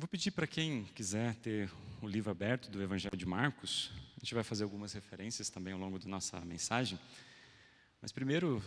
[0.00, 4.20] Eu vou pedir para quem quiser ter o livro aberto do Evangelho de Marcos, a
[4.20, 6.98] gente vai fazer algumas referências também ao longo da nossa mensagem.
[8.00, 8.64] Mas primeiro,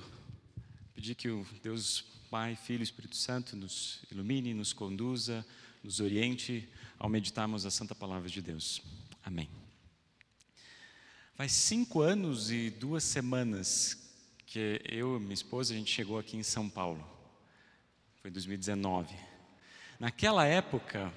[0.94, 5.44] pedir que o Deus Pai, Filho e Espírito Santo nos ilumine, nos conduza,
[5.84, 6.70] nos oriente
[7.00, 8.80] ao meditarmos a Santa Palavra de Deus.
[9.24, 9.50] Amém.
[11.34, 14.08] Faz cinco anos e duas semanas
[14.46, 17.04] que eu e minha esposa a gente chegou aqui em São Paulo.
[18.22, 19.16] Foi 2019.
[20.00, 21.12] Naquela época,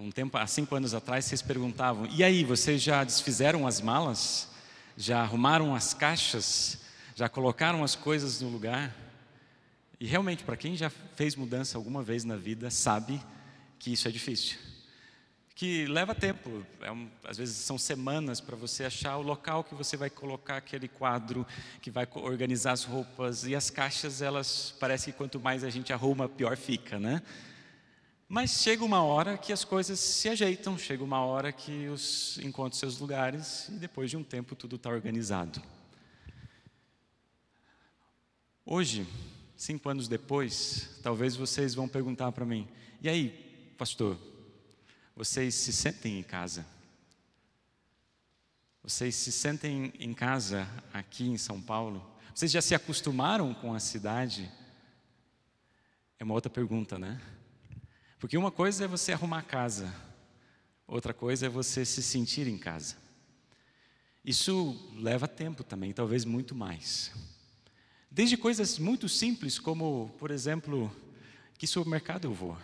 [0.00, 4.48] um tempo, há cinco anos atrás, vocês perguntavam: e aí, vocês já desfizeram as malas?
[4.96, 6.78] Já arrumaram as caixas?
[7.14, 8.94] Já colocaram as coisas no lugar?
[9.98, 13.20] E realmente, para quem já fez mudança alguma vez na vida, sabe
[13.78, 14.58] que isso é difícil.
[15.54, 19.74] Que leva tempo, é um, às vezes são semanas para você achar o local que
[19.74, 21.46] você vai colocar aquele quadro,
[21.82, 23.44] que vai organizar as roupas.
[23.44, 27.20] E as caixas, elas parece que quanto mais a gente arruma, pior fica, né?
[28.32, 32.78] Mas chega uma hora que as coisas se ajeitam, chega uma hora que os encontram
[32.78, 35.60] seus lugares e depois de um tempo tudo está organizado.
[38.64, 39.04] Hoje,
[39.56, 42.68] cinco anos depois, talvez vocês vão perguntar para mim:
[43.02, 44.16] e aí, pastor,
[45.16, 46.64] vocês se sentem em casa?
[48.80, 52.08] Vocês se sentem em casa aqui em São Paulo?
[52.32, 54.48] Vocês já se acostumaram com a cidade?
[56.16, 57.20] É uma outra pergunta, né?
[58.20, 59.90] Porque uma coisa é você arrumar casa,
[60.86, 62.96] outra coisa é você se sentir em casa.
[64.22, 67.10] Isso leva tempo também, talvez muito mais.
[68.10, 70.94] Desde coisas muito simples, como, por exemplo,
[71.56, 72.58] que supermercado eu vou?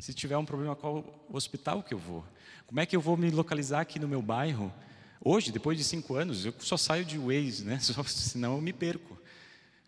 [0.00, 2.24] Se tiver um problema, qual hospital que eu vou?
[2.66, 4.74] Como é que eu vou me localizar aqui no meu bairro?
[5.20, 7.78] Hoje, depois de cinco anos, eu só saio de Waze, né?
[8.08, 9.16] senão eu me perco.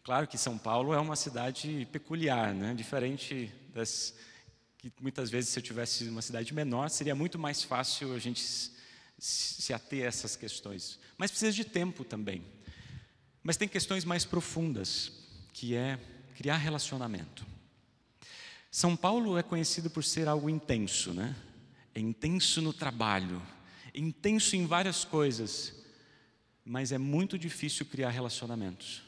[0.05, 2.73] Claro que São Paulo é uma cidade peculiar, né?
[2.73, 4.15] diferente das
[4.79, 8.41] que muitas vezes se eu tivesse uma cidade menor, seria muito mais fácil a gente
[9.19, 11.01] se ater a essas questões.
[11.17, 12.45] Mas precisa de tempo também.
[13.43, 15.13] Mas tem questões mais profundas,
[15.53, 15.99] que é
[16.37, 17.45] criar relacionamento.
[18.71, 21.35] São Paulo é conhecido por ser algo intenso, né?
[21.93, 23.43] É intenso no trabalho,
[23.93, 25.75] intenso em várias coisas,
[26.65, 29.03] mas é muito difícil criar relacionamentos.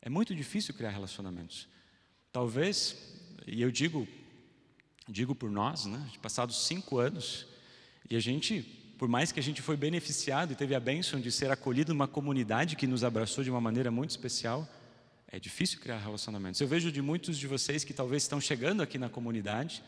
[0.00, 1.68] É muito difícil criar relacionamentos.
[2.32, 2.96] Talvez,
[3.46, 4.08] e eu digo
[5.10, 6.10] digo por nós, né?
[6.22, 7.46] Passados cinco anos,
[8.08, 8.62] e a gente,
[8.98, 12.08] por mais que a gente foi beneficiado e teve a bênção de ser acolhido numa
[12.08, 14.68] comunidade que nos abraçou de uma maneira muito especial,
[15.28, 16.60] é difícil criar relacionamentos.
[16.60, 19.82] Eu vejo de muitos de vocês que talvez estão chegando aqui na comunidade,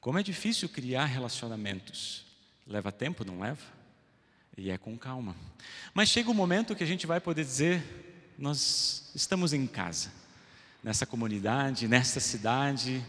[0.00, 2.24] como é difícil criar relacionamentos.
[2.66, 3.62] Leva tempo, não leva?
[4.56, 5.36] E é com calma.
[5.92, 10.10] Mas chega um momento que a gente vai poder dizer: nós estamos em casa,
[10.82, 13.04] nessa comunidade, nessa cidade,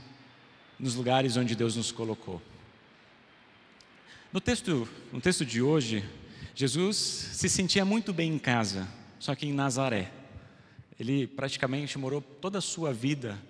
[0.80, 2.42] nos lugares onde Deus nos colocou.
[4.32, 6.04] No texto, no texto de hoje,
[6.54, 8.88] Jesus se sentia muito bem em casa,
[9.20, 10.12] só que em Nazaré.
[11.00, 13.42] Ele praticamente morou toda a sua vida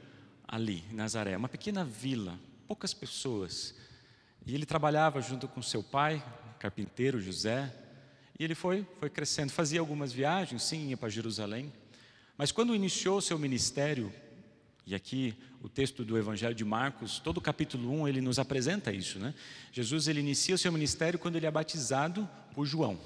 [0.48, 3.76] ali, em Nazaré, uma pequena vila, poucas pessoas.
[4.46, 6.24] E ele trabalhava junto com seu pai,
[6.60, 7.74] carpinteiro José,
[8.38, 11.72] e ele foi, foi crescendo, fazia algumas viagens, sim, ia para Jerusalém.
[12.38, 14.12] Mas quando iniciou seu ministério
[14.88, 18.92] e aqui o texto do Evangelho de Marcos, todo o capítulo 1, ele nos apresenta
[18.92, 19.34] isso, né?
[19.72, 23.00] Jesus ele inicia o seu ministério quando ele é batizado por João.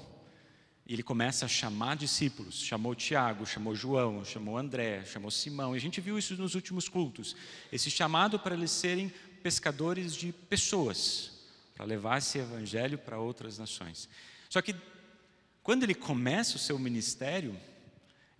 [0.86, 5.74] Ele começa a chamar discípulos, chamou Tiago, chamou João, chamou André, chamou Simão.
[5.74, 7.34] E a gente viu isso nos últimos cultos.
[7.72, 9.10] Esse chamado para eles serem
[9.42, 11.30] pescadores de pessoas,
[11.76, 14.08] para levar esse evangelho para outras nações.
[14.50, 14.74] Só que
[15.62, 17.56] quando ele começa o seu ministério,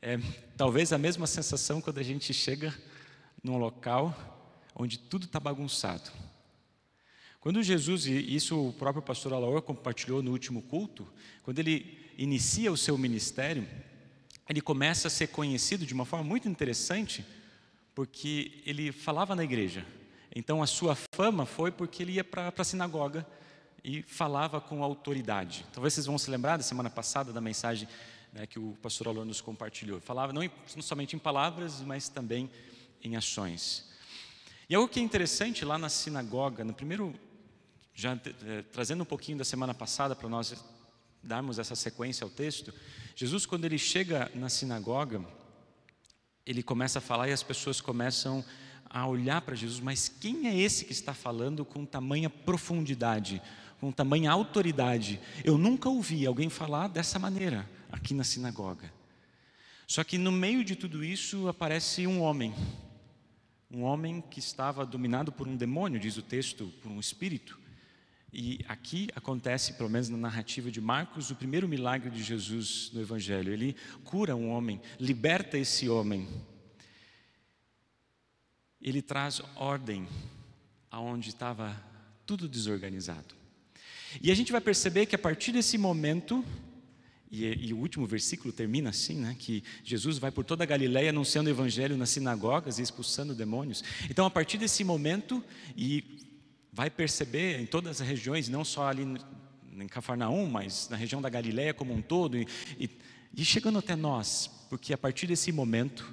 [0.02, 0.18] é
[0.56, 2.74] talvez a mesma sensação quando a gente chega
[3.42, 4.14] num local
[4.74, 6.10] onde tudo está bagunçado.
[7.40, 11.10] Quando Jesus, e isso o próprio pastor Alaor compartilhou no último culto,
[11.42, 13.66] quando ele inicia o seu ministério,
[14.48, 17.24] ele começa a ser conhecido de uma forma muito interessante,
[17.94, 19.86] porque ele falava na igreja.
[20.34, 23.26] Então a sua fama foi porque ele ia para a sinagoga
[23.82, 25.64] e falava com autoridade.
[25.72, 27.88] Talvez vocês vão se lembrar da semana passada da mensagem
[28.32, 30.00] né, que o pastor Alor nos compartilhou.
[30.00, 32.50] Falava não, não somente em palavras, mas também
[33.02, 33.88] em ações.
[34.68, 37.14] E algo que é interessante lá na sinagoga, no primeiro,
[37.94, 38.12] já
[38.46, 40.54] é, trazendo um pouquinho da semana passada para nós
[41.22, 42.72] darmos essa sequência ao texto,
[43.14, 45.24] Jesus, quando ele chega na sinagoga,
[46.46, 48.44] ele começa a falar e as pessoas começam
[48.88, 53.40] a olhar para Jesus, mas quem é esse que está falando com tamanha profundidade,
[53.78, 55.20] com tamanha autoridade?
[55.44, 58.92] Eu nunca ouvi alguém falar dessa maneira aqui na sinagoga.
[59.86, 62.54] Só que no meio de tudo isso aparece um homem,
[63.70, 67.58] um homem que estava dominado por um demônio, diz o texto, por um espírito.
[68.32, 73.00] E aqui acontece, pelo menos na narrativa de Marcos, o primeiro milagre de Jesus no
[73.00, 73.52] Evangelho.
[73.52, 76.28] Ele cura um homem, liberta esse homem.
[78.80, 80.08] Ele traz ordem
[80.90, 81.76] aonde estava
[82.24, 83.34] tudo desorganizado.
[84.20, 86.44] E a gente vai perceber que a partir desse momento,
[87.30, 91.10] e, e, o último versículo termina assim, né, que Jesus vai por toda a Galiléia
[91.10, 93.84] anunciando o evangelho nas sinagogas e expulsando demônios.
[94.10, 95.42] Então, a partir desse momento,
[95.76, 96.02] e
[96.72, 99.06] vai perceber em todas as regiões, não só ali
[99.72, 102.48] em Cafarnaum, mas na região da Galiléia como um todo, e,
[102.78, 102.90] e,
[103.36, 106.12] e chegando até nós, porque a partir desse momento,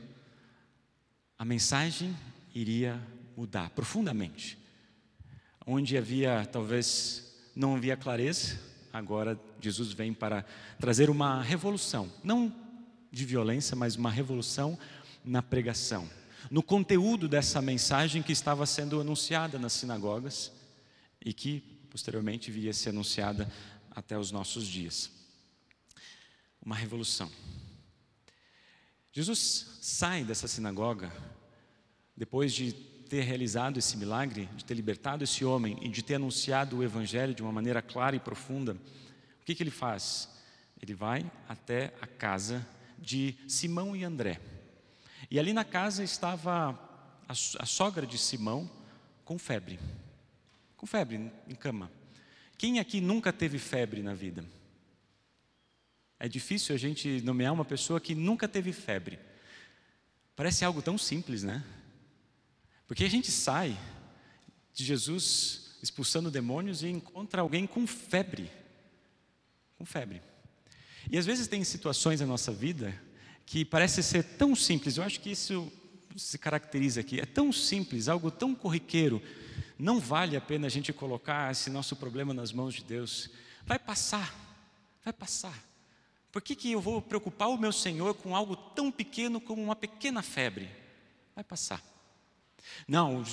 [1.35, 2.15] a mensagem
[2.53, 3.01] iria
[3.35, 4.57] mudar profundamente.
[5.65, 10.45] Onde havia, talvez, não havia clareza, agora Jesus vem para
[10.79, 12.53] trazer uma revolução, não
[13.11, 14.77] de violência, mas uma revolução
[15.23, 16.09] na pregação,
[16.49, 20.51] no conteúdo dessa mensagem que estava sendo anunciada nas sinagogas
[21.23, 23.51] e que posteriormente viria a ser anunciada
[23.91, 25.11] até os nossos dias.
[26.63, 27.31] Uma revolução.
[29.11, 31.11] Jesus sai dessa sinagoga
[32.15, 32.73] depois de
[33.07, 37.33] ter realizado esse milagre, de ter libertado esse homem e de ter anunciado o Evangelho
[37.33, 40.29] de uma maneira clara e profunda, o que, que ele faz?
[40.81, 42.67] Ele vai até a casa
[42.97, 44.39] de Simão e André.
[45.29, 46.71] E ali na casa estava
[47.27, 48.69] a, a sogra de Simão
[49.25, 49.79] com febre.
[50.75, 51.91] Com febre em cama.
[52.57, 54.43] Quem aqui nunca teve febre na vida?
[56.19, 59.19] É difícil a gente nomear uma pessoa que nunca teve febre.
[60.35, 61.63] Parece algo tão simples, né?
[62.87, 63.77] Porque a gente sai
[64.73, 68.49] de Jesus expulsando demônios e encontra alguém com febre.
[69.77, 70.21] Com febre.
[71.11, 72.99] E às vezes tem situações na nossa vida
[73.45, 75.71] que parece ser tão simples, eu acho que isso
[76.17, 79.21] se caracteriza aqui, é tão simples, algo tão corriqueiro,
[79.79, 83.29] não vale a pena a gente colocar esse nosso problema nas mãos de Deus.
[83.65, 84.35] Vai passar,
[85.03, 85.63] vai passar.
[86.31, 89.75] Por que, que eu vou preocupar o meu Senhor com algo tão pequeno como uma
[89.75, 90.69] pequena febre?
[91.33, 91.81] Vai passar.
[92.87, 93.23] Não,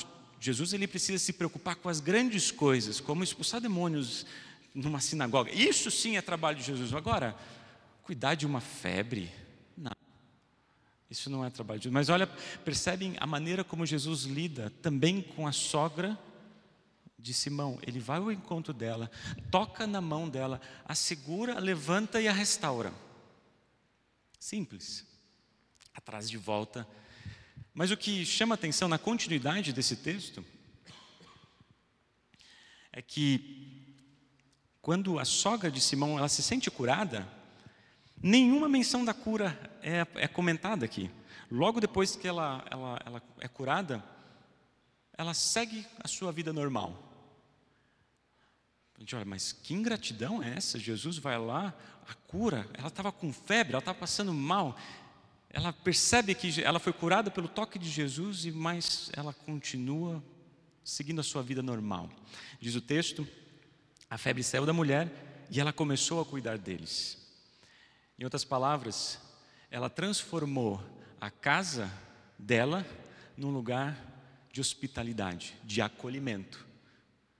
[0.40, 4.26] Jesus ele precisa se preocupar com as grandes coisas, como expulsar demônios
[4.74, 5.50] numa sinagoga.
[5.50, 6.92] Isso sim é trabalho de Jesus.
[6.92, 7.34] Agora,
[8.02, 9.32] cuidar de uma febre,
[9.76, 9.92] não.
[11.08, 11.94] Isso não é trabalho de Jesus.
[11.94, 12.26] Mas olha,
[12.64, 16.18] percebem a maneira como Jesus lida também com a sogra
[17.18, 17.78] de Simão.
[17.86, 19.10] Ele vai ao encontro dela,
[19.50, 22.92] toca na mão dela, a segura, a levanta e a restaura.
[24.38, 25.06] Simples.
[25.94, 26.86] Atrás de volta
[27.74, 30.44] mas o que chama atenção na continuidade desse texto
[32.92, 33.84] é que
[34.80, 37.26] quando a sogra de Simão ela se sente curada,
[38.22, 41.10] nenhuma menção da cura é, é comentada aqui.
[41.50, 44.04] Logo depois que ela, ela, ela é curada,
[45.18, 47.12] ela segue a sua vida normal.
[48.96, 50.78] A gente olha, mas que ingratidão é essa?
[50.78, 51.74] Jesus vai lá,
[52.08, 54.76] a cura, ela estava com febre, ela estava passando mal,
[55.54, 60.22] ela percebe que ela foi curada pelo toque de Jesus, e mas ela continua
[60.82, 62.10] seguindo a sua vida normal.
[62.60, 63.26] Diz o texto:
[64.10, 67.16] a febre saiu da mulher e ela começou a cuidar deles.
[68.18, 69.20] Em outras palavras,
[69.70, 70.82] ela transformou
[71.20, 71.90] a casa
[72.36, 72.84] dela
[73.36, 73.96] num lugar
[74.52, 76.66] de hospitalidade, de acolhimento.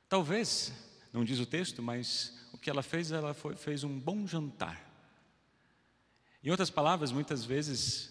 [0.09, 0.73] Talvez,
[1.13, 4.94] não diz o texto, mas o que ela fez, ela foi, fez um bom jantar.
[6.45, 8.11] Em outras palavras, muitas vezes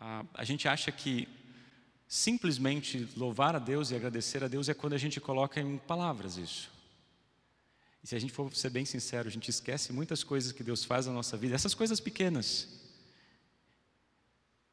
[0.00, 1.28] a, a gente acha que
[2.08, 6.38] simplesmente louvar a Deus e agradecer a Deus é quando a gente coloca em palavras
[6.38, 6.70] isso.
[8.02, 10.86] E se a gente for ser bem sincero, a gente esquece muitas coisas que Deus
[10.86, 12.80] faz na nossa vida, essas coisas pequenas.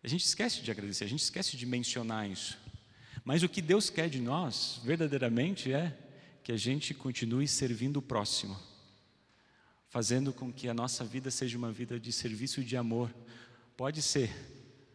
[0.01, 2.57] A gente esquece de agradecer, a gente esquece de mencionar isso.
[3.25, 5.97] Mas o que Deus quer de nós, verdadeiramente, é
[6.41, 8.70] que a gente continue servindo o próximo
[9.91, 13.13] fazendo com que a nossa vida seja uma vida de serviço e de amor.
[13.75, 14.33] Pode ser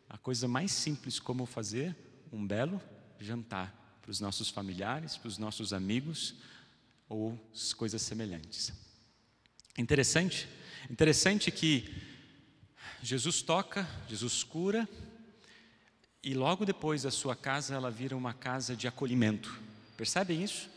[0.08, 1.94] a coisa mais simples como fazer
[2.32, 2.80] um belo
[3.20, 6.36] jantar para os nossos familiares, para os nossos amigos
[7.10, 7.38] ou
[7.76, 8.72] coisas semelhantes.
[9.76, 10.48] Interessante,
[10.90, 11.94] interessante que
[13.02, 14.88] Jesus toca, Jesus cura
[16.22, 19.60] e logo depois a sua casa ela vira uma casa de acolhimento.
[19.94, 20.70] Percebem isso?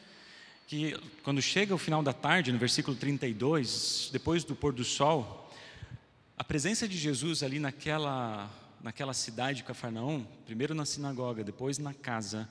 [0.69, 5.51] Que quando chega o final da tarde, no versículo 32, depois do pôr do sol,
[6.37, 8.47] a presença de Jesus ali naquela,
[8.79, 12.47] naquela cidade de Cafarnaum, primeiro na sinagoga, depois na casa,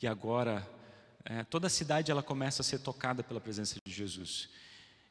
[0.00, 0.66] e agora
[1.22, 4.48] é, toda a cidade ela começa a ser tocada pela presença de Jesus.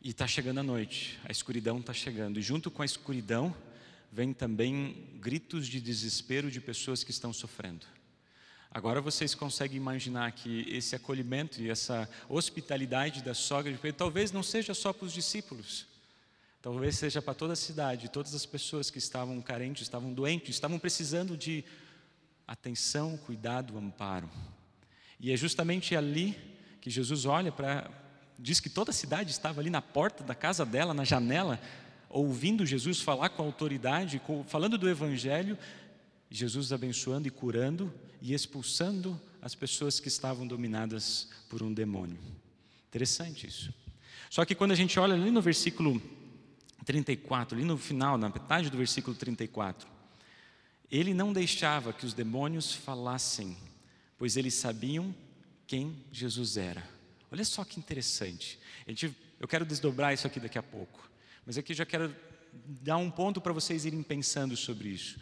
[0.01, 3.55] E está chegando a noite, a escuridão está chegando, e junto com a escuridão
[4.11, 7.85] vem também gritos de desespero de pessoas que estão sofrendo.
[8.71, 14.31] Agora vocês conseguem imaginar que esse acolhimento e essa hospitalidade da sogra de Pedro talvez
[14.31, 15.87] não seja só para os discípulos,
[16.61, 20.77] talvez seja para toda a cidade, todas as pessoas que estavam carentes, estavam doentes, estavam
[20.77, 21.65] precisando de
[22.47, 24.29] atenção, cuidado, amparo.
[25.19, 26.37] E é justamente ali
[26.79, 27.89] que Jesus olha para.
[28.37, 31.59] Diz que toda a cidade estava ali na porta da casa dela, na janela,
[32.07, 35.57] ouvindo Jesus falar com autoridade, falando do Evangelho,
[36.29, 42.19] Jesus abençoando e curando e expulsando as pessoas que estavam dominadas por um demônio.
[42.87, 43.73] Interessante isso.
[44.29, 46.01] Só que quando a gente olha ali no versículo
[46.85, 49.89] 34, ali no final, na metade do versículo 34,
[50.91, 53.57] ele não deixava que os demônios falassem,
[54.17, 55.13] pois eles sabiam
[55.65, 56.83] quem Jesus era.
[57.31, 58.59] Olha só que interessante.
[59.39, 61.09] Eu quero desdobrar isso aqui daqui a pouco,
[61.45, 62.15] mas aqui já quero
[62.81, 65.19] dar um ponto para vocês irem pensando sobre isso.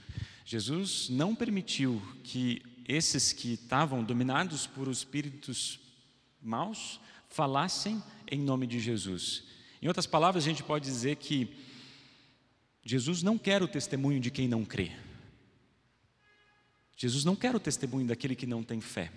[0.50, 5.78] Jesus não permitiu que esses que estavam dominados por espíritos
[6.42, 8.02] maus falassem
[8.32, 9.44] em nome de Jesus.
[9.82, 11.54] Em outras palavras, a gente pode dizer que
[12.82, 14.94] Jesus não quer o testemunho de quem não crê.
[16.96, 19.12] Jesus não quer o testemunho daquele que não tem fé.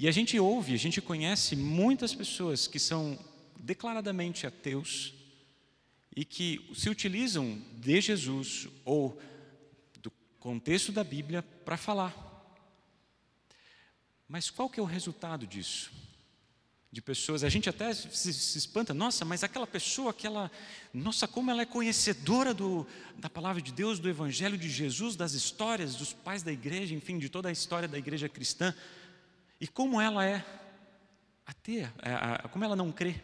[0.00, 3.16] E a gente ouve, a gente conhece muitas pessoas que são
[3.56, 5.14] declaradamente ateus
[6.16, 9.16] e que se utilizam de Jesus ou
[10.40, 12.14] contexto da Bíblia para falar.
[14.26, 15.92] Mas qual que é o resultado disso?
[16.90, 20.50] De pessoas, a gente até se, se, espanta, nossa, mas aquela pessoa, aquela,
[20.92, 22.84] nossa, como ela é conhecedora do,
[23.16, 27.18] da palavra de Deus, do Evangelho de Jesus, das histórias dos pais da igreja, enfim,
[27.18, 28.74] de toda a história da igreja cristã,
[29.60, 30.44] e como ela é
[31.46, 33.20] ateia, é, como ela não crê.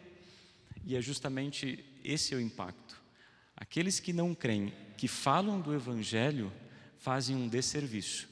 [0.84, 3.00] E é justamente esse o impacto.
[3.56, 6.52] Aqueles que não creem, que falam do Evangelho,
[6.98, 8.28] fazem um desserviço.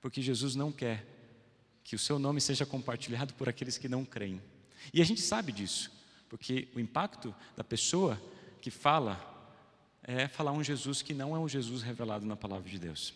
[0.00, 1.06] Porque Jesus não quer
[1.84, 4.42] que o seu nome seja compartilhado por aqueles que não creem.
[4.92, 5.90] E a gente sabe disso,
[6.28, 8.20] porque o impacto da pessoa
[8.60, 9.18] que fala
[10.02, 13.14] é falar um Jesus que não é um Jesus revelado na palavra de Deus.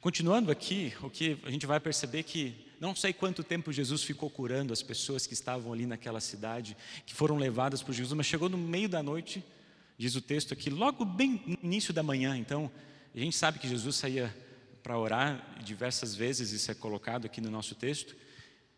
[0.00, 4.28] Continuando aqui, o que a gente vai perceber que não sei quanto tempo Jesus ficou
[4.28, 8.48] curando as pessoas que estavam ali naquela cidade, que foram levadas por Jesus, mas chegou
[8.48, 9.42] no meio da noite,
[9.96, 12.70] Diz o texto aqui, logo bem no início da manhã, então,
[13.14, 14.34] a gente sabe que Jesus saía
[14.82, 18.14] para orar diversas vezes, isso é colocado aqui no nosso texto.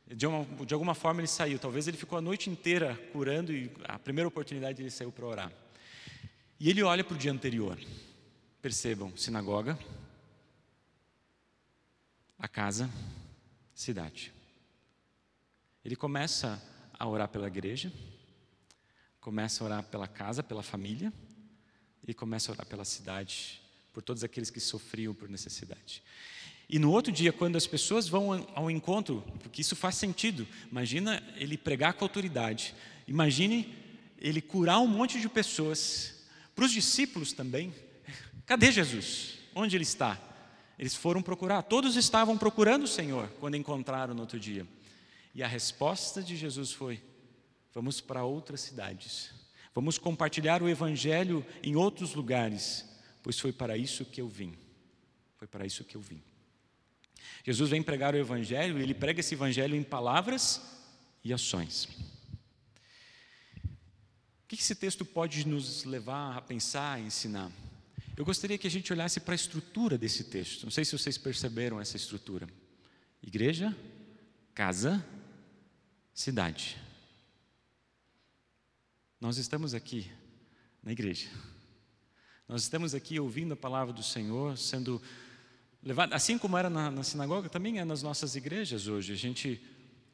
[0.06, 3.70] De, uma, de alguma forma ele saiu, talvez ele ficou a noite inteira curando e
[3.84, 5.52] a primeira oportunidade ele saiu para orar.
[6.60, 7.76] E ele olha para o dia anterior.
[8.62, 9.78] Percebam, sinagoga,
[12.38, 12.90] a casa,
[13.74, 14.32] cidade.
[15.84, 16.62] Ele começa
[16.98, 17.92] a orar pela igreja,
[19.26, 21.12] começa a orar pela casa, pela família,
[22.06, 23.60] e começa a orar pela cidade,
[23.92, 26.00] por todos aqueles que sofriam por necessidade.
[26.70, 31.20] E no outro dia, quando as pessoas vão ao encontro, porque isso faz sentido, imagina
[31.34, 32.72] ele pregar com autoridade,
[33.08, 33.74] imagine
[34.16, 36.22] ele curar um monte de pessoas,
[36.54, 37.74] para os discípulos também.
[38.46, 39.38] Cadê Jesus?
[39.56, 40.20] Onde ele está?
[40.78, 44.64] Eles foram procurar, todos estavam procurando o Senhor quando encontraram no outro dia.
[45.34, 47.02] E a resposta de Jesus foi:
[47.76, 49.34] Vamos para outras cidades.
[49.74, 52.86] Vamos compartilhar o Evangelho em outros lugares,
[53.22, 54.56] pois foi para isso que eu vim.
[55.36, 56.22] Foi para isso que eu vim.
[57.44, 60.62] Jesus vem pregar o Evangelho e ele prega esse Evangelho em palavras
[61.22, 61.84] e ações.
[64.42, 67.52] O que esse texto pode nos levar a pensar, a ensinar?
[68.16, 70.64] Eu gostaria que a gente olhasse para a estrutura desse texto.
[70.64, 72.48] Não sei se vocês perceberam essa estrutura:
[73.22, 73.76] igreja,
[74.54, 75.04] casa,
[76.14, 76.85] cidade.
[79.18, 80.10] Nós estamos aqui
[80.82, 81.26] na igreja.
[82.46, 85.00] Nós estamos aqui ouvindo a palavra do Senhor, sendo
[85.82, 89.14] levado, assim como era na, na, sinagoga, também é nas nossas igrejas hoje.
[89.14, 89.58] A gente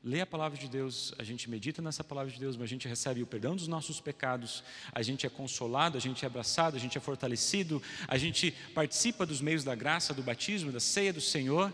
[0.04, 2.86] lê a palavra de Deus, a gente medita nessa palavra de Deus, mas a gente
[2.86, 6.80] recebe o perdão dos nossos pecados, a gente é consolado, a gente é abraçado, a
[6.80, 11.20] gente é fortalecido, a gente participa dos meios da graça, do batismo, da ceia do
[11.20, 11.72] Senhor.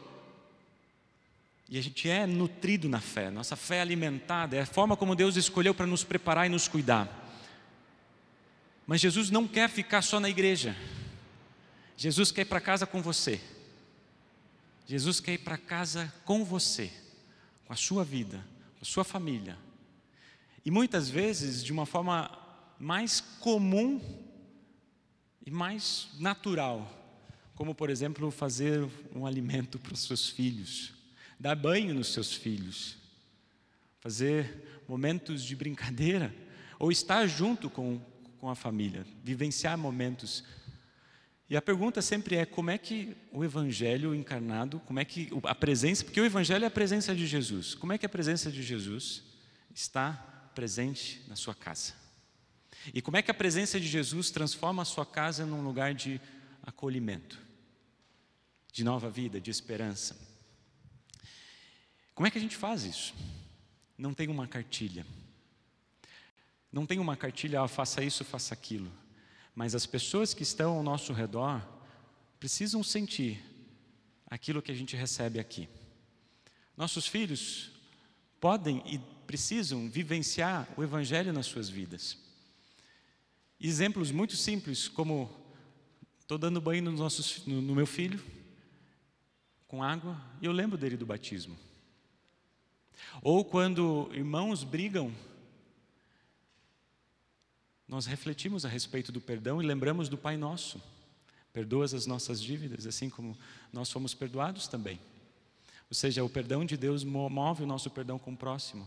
[1.69, 5.15] E a gente é nutrido na fé, nossa fé é alimentada, é a forma como
[5.15, 7.27] Deus escolheu para nos preparar e nos cuidar.
[8.87, 10.75] Mas Jesus não quer ficar só na igreja,
[11.95, 13.41] Jesus quer ir para casa com você.
[14.87, 16.91] Jesus quer ir para casa com você,
[17.67, 18.39] com a sua vida,
[18.79, 19.59] com a sua família.
[20.65, 22.31] E muitas vezes de uma forma
[22.79, 24.01] mais comum
[25.45, 26.91] e mais natural,
[27.55, 30.98] como por exemplo fazer um alimento para os seus filhos
[31.39, 32.97] dar banho nos seus filhos,
[34.01, 36.35] fazer momentos de brincadeira,
[36.79, 38.01] ou estar junto com,
[38.39, 40.43] com a família, vivenciar momentos.
[41.49, 45.55] E a pergunta sempre é como é que o evangelho encarnado, como é que a
[45.55, 47.75] presença, porque o evangelho é a presença de Jesus.
[47.75, 49.23] Como é que a presença de Jesus
[49.75, 50.13] está
[50.55, 51.95] presente na sua casa?
[52.95, 56.21] E como é que a presença de Jesus transforma a sua casa num lugar de
[56.63, 57.39] acolhimento,
[58.73, 60.28] de nova vida, de esperança?
[62.19, 63.15] Como é que a gente faz isso?
[63.97, 65.07] Não tem uma cartilha.
[66.73, 68.91] Não tem uma cartilha, ah, faça isso, faça aquilo.
[69.55, 71.65] Mas as pessoas que estão ao nosso redor
[72.41, 73.41] precisam sentir
[74.27, 75.69] aquilo que a gente recebe aqui.
[76.77, 77.71] Nossos filhos
[78.41, 82.19] podem e precisam vivenciar o Evangelho nas suas vidas.
[83.61, 85.31] Exemplos muito simples, como
[86.19, 88.21] estou dando banho no, nosso, no, meu filho,
[89.69, 91.57] com água, e eu lembro dele do batismo.
[93.23, 95.13] Ou quando irmãos brigam
[97.89, 100.81] nós refletimos a respeito do perdão e lembramos do Pai Nosso.
[101.55, 103.37] Perdoas as nossas dívidas, assim como
[103.73, 105.01] nós fomos perdoados também.
[105.91, 108.87] Ou seja, o perdão de Deus move o nosso perdão com o próximo.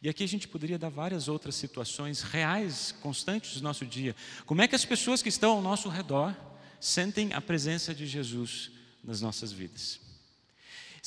[0.00, 4.14] E aqui a gente poderia dar várias outras situações reais, constantes do nosso dia.
[4.46, 6.36] Como é que as pessoas que estão ao nosso redor
[6.78, 8.70] sentem a presença de Jesus
[9.02, 10.07] nas nossas vidas?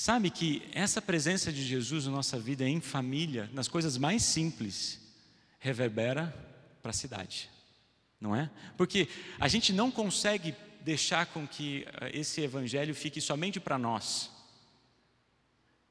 [0.01, 4.99] Sabe que essa presença de Jesus na nossa vida, em família, nas coisas mais simples,
[5.59, 6.33] reverbera
[6.81, 7.51] para a cidade,
[8.19, 8.49] não é?
[8.75, 9.07] Porque
[9.39, 14.31] a gente não consegue deixar com que eh, esse evangelho fique somente para nós.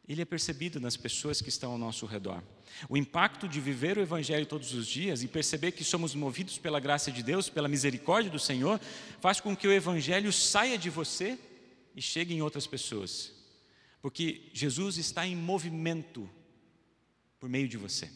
[0.08, 2.42] Ele é percebido nas pessoas que estão ao nosso redor.
[2.88, 6.80] O impacto de viver o Evangelho todos os dias e perceber que somos movidos pela
[6.80, 8.80] graça de Deus, pela misericórdia do Senhor,
[9.20, 11.38] faz com que o Evangelho saia de você
[11.94, 13.38] e chegue em outras pessoas.
[14.00, 16.28] Porque Jesus está em movimento
[17.38, 18.10] por meio de você.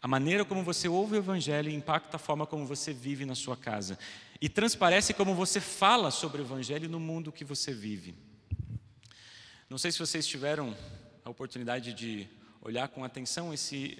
[0.00, 3.56] A maneira como você ouve o Evangelho impacta a forma como você vive na sua
[3.56, 3.98] casa.
[4.38, 8.14] E transparece como você fala sobre o Evangelho no mundo que você vive.
[9.70, 10.76] Não sei se vocês tiveram
[11.24, 12.28] a oportunidade de
[12.60, 13.98] olhar com atenção esse,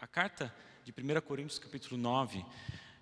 [0.00, 0.52] a carta
[0.84, 2.44] de 1 Coríntios capítulo 9,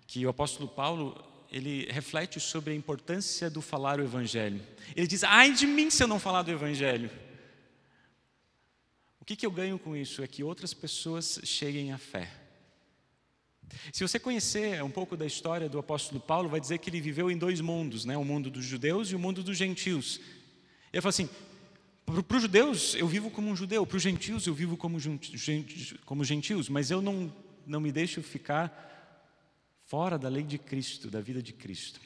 [0.05, 4.61] que o apóstolo Paulo ele reflete sobre a importância do falar o Evangelho.
[4.95, 7.09] Ele diz: ai de mim se eu não falar do Evangelho
[9.29, 10.23] que, que eu ganho com isso?
[10.23, 12.31] É que outras pessoas cheguem à fé.
[13.93, 17.29] Se você conhecer um pouco da história do apóstolo Paulo, vai dizer que ele viveu
[17.29, 18.17] em dois mundos, né?
[18.17, 20.19] o mundo dos judeus e o mundo dos gentios.
[20.91, 21.29] Ele fala assim:
[22.27, 24.97] para os judeus eu vivo como um judeu, para os gentios eu vivo como,
[26.05, 27.31] como gentios, mas eu não,
[27.67, 28.98] não me deixo ficar
[29.89, 31.99] fora da lei de Cristo, da vida de Cristo.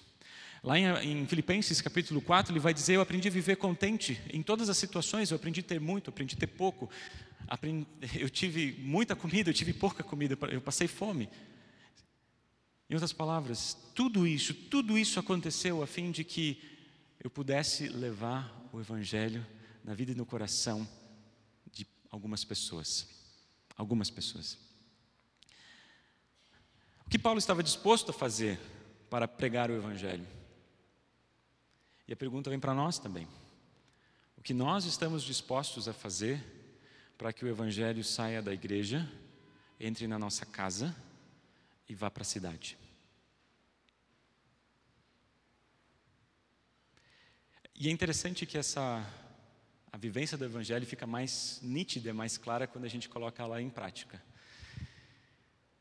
[0.63, 4.69] Lá em, Filipenses capítulo 4, ele vai dizer: Eu aprendi a viver contente em todas
[4.69, 6.89] as situações, eu aprendi a ter muito, aprendi a ter pouco,
[7.45, 7.85] aprendi,
[8.17, 11.29] eu tive muita comida, eu tive pouca comida, eu passei fome.
[12.89, 16.61] Em outras palavras, tudo isso, tudo isso aconteceu a fim de que
[17.21, 19.45] eu pudesse levar o Evangelho
[19.83, 20.87] na vida e no coração
[21.69, 23.09] de algumas pessoas.
[23.75, 24.57] Algumas pessoas.
[27.13, 28.59] Que Paulo estava disposto a fazer
[29.07, 30.25] para pregar o Evangelho?
[32.07, 33.27] E a pergunta vem para nós também.
[34.35, 36.43] O que nós estamos dispostos a fazer
[37.15, 39.07] para que o Evangelho saia da igreja,
[39.79, 40.95] entre na nossa casa
[41.87, 42.79] e vá para a cidade?
[47.75, 49.07] E é interessante que essa
[49.91, 53.69] a vivência do Evangelho fica mais nítida, mais clara quando a gente coloca ela em
[53.69, 54.19] prática.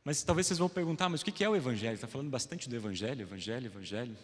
[0.04, 1.94] Mas talvez vocês vão perguntar, mas o que é o Evangelho?
[1.94, 4.16] Está falando bastante do Evangelho, Evangelho, Evangelho.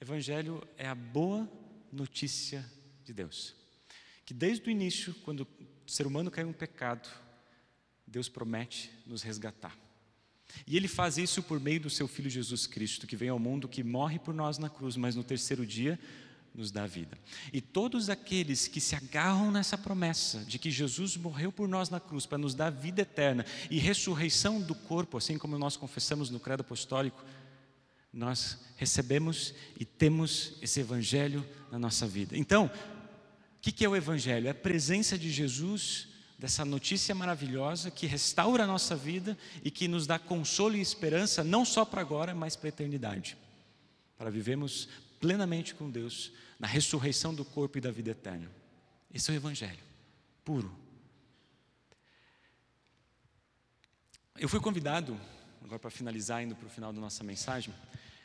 [0.00, 1.50] Evangelho é a boa
[1.92, 2.64] notícia
[3.04, 3.54] de Deus.
[4.24, 7.08] Que desde o início, quando o ser humano caiu em pecado,
[8.06, 9.76] Deus promete nos resgatar.
[10.66, 13.68] E Ele faz isso por meio do Seu Filho Jesus Cristo, que vem ao mundo,
[13.68, 15.98] que morre por nós na cruz, mas no terceiro dia
[16.54, 17.16] nos dá vida.
[17.52, 22.00] E todos aqueles que se agarram nessa promessa de que Jesus morreu por nós na
[22.00, 26.40] cruz para nos dar vida eterna e ressurreição do corpo, assim como nós confessamos no
[26.40, 27.24] credo apostólico,
[28.12, 32.36] nós recebemos e temos esse Evangelho na nossa vida.
[32.36, 34.48] Então, o que é o Evangelho?
[34.48, 36.08] É a presença de Jesus,
[36.38, 41.44] dessa notícia maravilhosa que restaura a nossa vida e que nos dá consolo e esperança,
[41.44, 43.36] não só para agora, mas para a eternidade.
[44.18, 44.88] Para vivermos
[45.20, 48.50] plenamente com Deus, na ressurreição do corpo e da vida eterna.
[49.12, 49.78] Esse é o Evangelho,
[50.44, 50.74] puro.
[54.38, 55.20] Eu fui convidado,
[55.62, 57.74] agora para finalizar, indo para o final da nossa mensagem,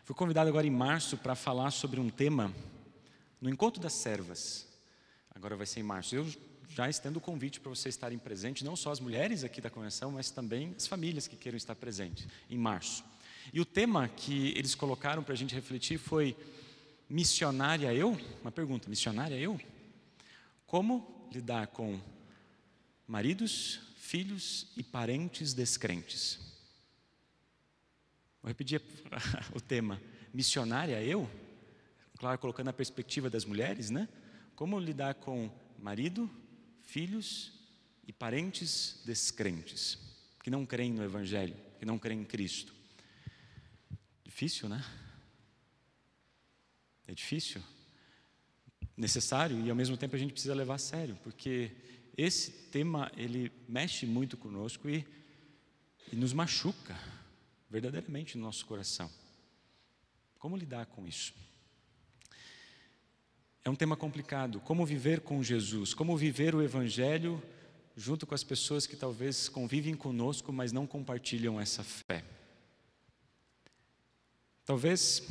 [0.06, 2.54] Fui convidado agora em março para falar sobre um tema
[3.42, 4.68] no Encontro das Servas.
[5.34, 6.16] Agora vai ser em março.
[6.16, 6.32] Eu
[6.70, 10.12] já estendo o convite para vocês estarem presentes, não só as mulheres aqui da convenção,
[10.12, 13.04] mas também as famílias que queiram estar presentes, em março.
[13.52, 16.38] E o tema que eles colocaram para a gente refletir foi:
[17.10, 18.20] missionária eu?
[18.42, 19.60] Uma pergunta: missionária eu?
[20.66, 22.00] Como lidar com
[23.08, 26.40] maridos, filhos e parentes descrentes?
[28.42, 28.82] Vou repetir
[29.54, 30.02] o tema:
[30.34, 31.30] missionária eu?
[32.18, 34.08] Claro, colocando a perspectiva das mulheres, né?
[34.56, 36.30] Como lidar com marido,
[36.82, 37.52] filhos
[38.08, 39.98] e parentes descrentes,
[40.42, 42.74] que não creem no Evangelho, que não creem em Cristo.
[44.24, 44.84] Difícil, né?
[47.08, 47.62] É difícil,
[48.98, 51.72] necessário e ao mesmo tempo a gente precisa levar a sério, porque
[52.18, 55.06] esse tema ele mexe muito conosco e,
[56.12, 56.98] e nos machuca
[57.70, 59.10] verdadeiramente no nosso coração.
[60.40, 61.34] Como lidar com isso?
[63.64, 64.60] É um tema complicado.
[64.60, 65.94] Como viver com Jesus?
[65.94, 67.42] Como viver o Evangelho
[67.98, 72.24] junto com as pessoas que talvez convivem conosco, mas não compartilham essa fé?
[74.64, 75.24] Talvez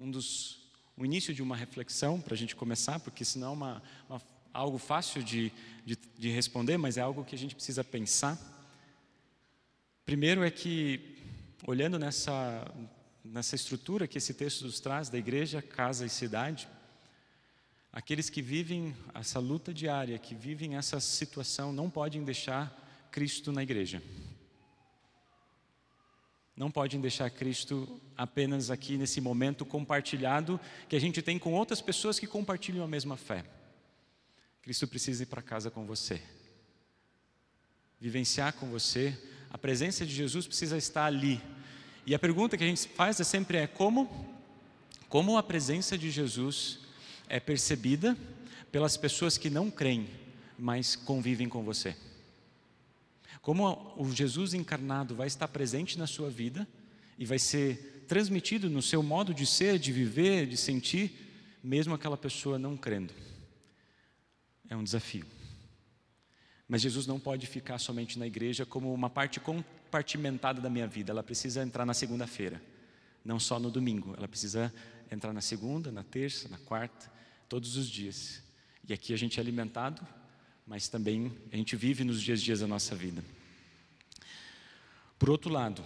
[0.00, 0.58] um dos,
[0.96, 4.78] o início de uma reflexão para a gente começar, porque senão é uma, uma, algo
[4.78, 5.52] fácil de,
[5.84, 8.38] de, de responder, mas é algo que a gente precisa pensar.
[10.04, 11.16] Primeiro é que,
[11.66, 12.66] olhando nessa,
[13.24, 16.66] nessa estrutura que esse texto nos traz da igreja, casa e cidade,
[17.92, 23.64] Aqueles que vivem essa luta diária, que vivem essa situação, não podem deixar Cristo na
[23.64, 24.00] igreja.
[26.60, 31.80] Não podem deixar Cristo apenas aqui nesse momento compartilhado que a gente tem com outras
[31.80, 33.46] pessoas que compartilham a mesma fé.
[34.60, 36.20] Cristo precisa ir para casa com você,
[37.98, 39.18] vivenciar com você.
[39.48, 41.40] A presença de Jesus precisa estar ali.
[42.04, 44.28] E a pergunta que a gente faz é sempre é como,
[45.08, 46.80] como a presença de Jesus
[47.26, 48.14] é percebida
[48.70, 50.10] pelas pessoas que não creem,
[50.58, 51.96] mas convivem com você.
[53.40, 56.68] Como o Jesus encarnado vai estar presente na sua vida
[57.18, 62.16] e vai ser transmitido no seu modo de ser, de viver, de sentir, mesmo aquela
[62.16, 63.14] pessoa não crendo.
[64.68, 65.26] É um desafio.
[66.68, 71.12] Mas Jesus não pode ficar somente na igreja como uma parte compartimentada da minha vida.
[71.12, 72.62] Ela precisa entrar na segunda-feira,
[73.24, 74.14] não só no domingo.
[74.16, 74.72] Ela precisa
[75.10, 77.10] entrar na segunda, na terça, na quarta
[77.48, 78.42] todos os dias.
[78.88, 80.06] E aqui a gente é alimentado,
[80.70, 83.24] mas também a gente vive nos dias a dias da nossa vida.
[85.18, 85.84] Por outro lado,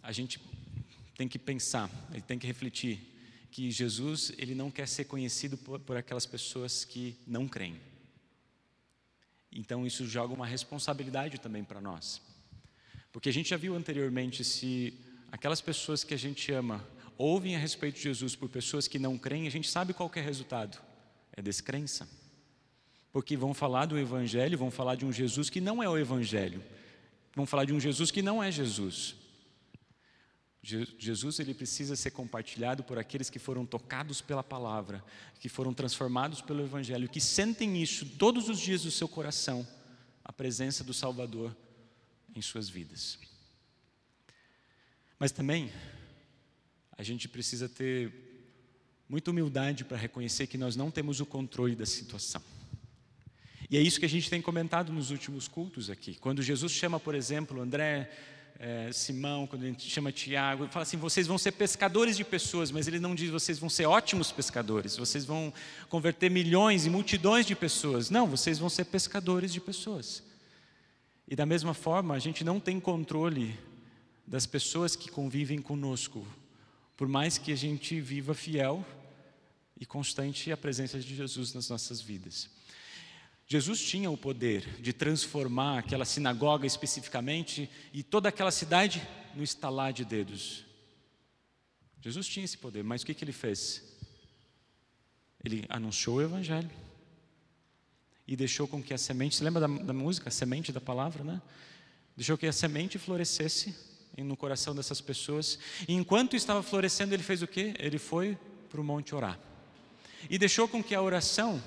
[0.00, 0.40] a gente
[1.16, 1.90] tem que pensar,
[2.28, 3.00] tem que refletir
[3.50, 7.80] que Jesus ele não quer ser conhecido por, por aquelas pessoas que não creem.
[9.50, 12.22] Então isso joga uma responsabilidade também para nós,
[13.10, 14.94] porque a gente já viu anteriormente se
[15.32, 16.86] aquelas pessoas que a gente ama
[17.18, 20.20] ouvem a respeito de Jesus por pessoas que não creem, a gente sabe qual é
[20.20, 20.78] o resultado
[21.32, 22.19] é descrença.
[23.12, 26.62] Porque vão falar do Evangelho, vão falar de um Jesus que não é o Evangelho,
[27.34, 29.16] vão falar de um Jesus que não é Jesus.
[30.62, 35.02] Jesus ele precisa ser compartilhado por aqueles que foram tocados pela palavra,
[35.40, 39.66] que foram transformados pelo Evangelho, que sentem isso todos os dias do seu coração,
[40.22, 41.56] a presença do Salvador
[42.36, 43.18] em suas vidas.
[45.18, 45.72] Mas também
[46.96, 48.12] a gente precisa ter
[49.08, 52.42] muita humildade para reconhecer que nós não temos o controle da situação.
[53.70, 56.16] E é isso que a gente tem comentado nos últimos cultos aqui.
[56.16, 58.10] Quando Jesus chama, por exemplo, André,
[58.58, 62.72] é, Simão, quando ele chama Tiago, ele fala assim: vocês vão ser pescadores de pessoas,
[62.72, 65.52] mas ele não diz vocês vão ser ótimos pescadores, vocês vão
[65.88, 68.10] converter milhões e multidões de pessoas.
[68.10, 70.22] Não, vocês vão ser pescadores de pessoas.
[71.28, 73.56] E da mesma forma, a gente não tem controle
[74.26, 76.26] das pessoas que convivem conosco,
[76.96, 78.84] por mais que a gente viva fiel
[79.78, 82.50] e constante a presença de Jesus nas nossas vidas.
[83.52, 89.02] Jesus tinha o poder de transformar aquela sinagoga especificamente e toda aquela cidade
[89.34, 90.64] no estalar de dedos.
[92.00, 93.82] Jesus tinha esse poder, mas o que, que ele fez?
[95.44, 96.70] Ele anunciou o Evangelho
[98.24, 101.24] e deixou com que a semente, você lembra da, da música, a semente da palavra,
[101.24, 101.42] né?
[102.16, 103.74] Deixou que a semente florescesse
[104.16, 105.58] no coração dessas pessoas.
[105.88, 107.74] E enquanto estava florescendo, ele fez o quê?
[107.80, 109.40] Ele foi para o monte orar
[110.28, 111.60] e deixou com que a oração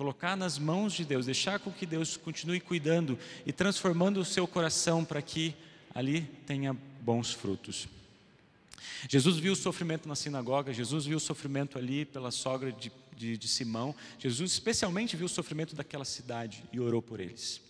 [0.00, 4.48] colocar nas mãos de Deus, deixar com que Deus continue cuidando e transformando o seu
[4.48, 5.54] coração para que
[5.94, 7.86] ali tenha bons frutos.
[9.10, 13.36] Jesus viu o sofrimento na sinagoga, Jesus viu o sofrimento ali pela sogra de, de,
[13.36, 17.60] de Simão, Jesus especialmente viu o sofrimento daquela cidade e orou por eles.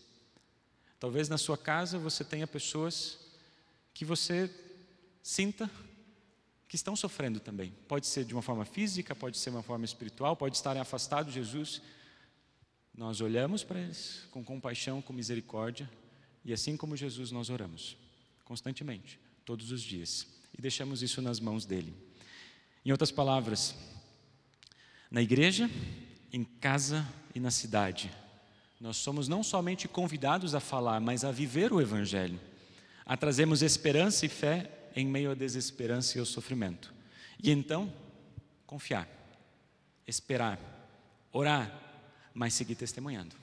[1.01, 3.19] Talvez na sua casa você tenha pessoas
[3.93, 4.49] que você
[5.21, 5.69] sinta
[6.69, 7.73] que estão sofrendo também.
[7.89, 11.35] Pode ser de uma forma física, pode ser de uma forma espiritual, pode estarem afastados
[11.35, 11.83] de Jesus.
[12.95, 15.89] Nós olhamos para eles com compaixão, com misericórdia,
[16.45, 17.97] e assim como Jesus nós oramos,
[18.45, 20.27] constantemente, todos os dias,
[20.57, 21.95] e deixamos isso nas mãos dele.
[22.85, 23.75] Em outras palavras,
[25.11, 25.71] na igreja,
[26.33, 28.11] em casa e na cidade,
[28.81, 32.41] nós somos não somente convidados a falar, mas a viver o Evangelho,
[33.05, 36.93] a trazermos esperança e fé em meio à desesperança e ao sofrimento.
[37.43, 37.93] E então,
[38.67, 39.09] confiar,
[40.07, 40.59] esperar,
[41.33, 41.90] orar,
[42.41, 43.37] mas seguir testemunhando.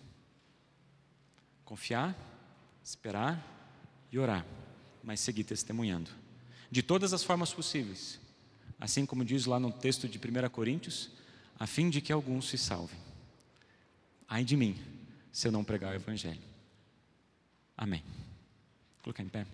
[1.64, 2.18] Confiar,
[2.84, 3.38] esperar
[4.12, 4.44] e orar,
[5.04, 6.10] mas seguir testemunhando.
[6.72, 8.20] De todas as formas possíveis.
[8.80, 11.12] Assim como diz lá no texto de 1 Coríntios,
[11.60, 12.98] a fim de que alguns se salvem.
[14.28, 14.76] Ai de mim,
[15.32, 16.42] se eu não pregar o Evangelho.
[17.78, 18.04] Amém.
[19.04, 19.46] Colocar em pé.